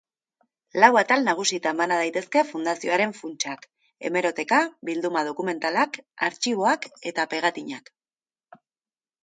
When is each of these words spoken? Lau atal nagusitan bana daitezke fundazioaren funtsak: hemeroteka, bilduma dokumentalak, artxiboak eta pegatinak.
Lau 0.83 0.87
atal 1.01 1.25
nagusitan 1.27 1.81
bana 1.81 1.97
daitezke 1.99 2.41
fundazioaren 2.53 3.13
funtsak: 3.19 3.69
hemeroteka, 4.09 4.63
bilduma 4.91 5.25
dokumentalak, 5.31 6.03
artxiboak 6.31 6.91
eta 7.13 7.31
pegatinak. 7.37 7.97